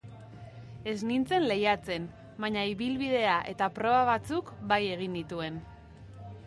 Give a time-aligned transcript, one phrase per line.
[0.91, 2.07] Ez nintzen lehiatzen,
[2.45, 5.67] baina ibilbidea eta proba batzuk bai egin nituen.